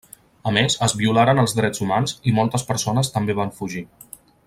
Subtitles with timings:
[0.51, 3.87] A més es violaren els drets humans i moltes persones també van fugir.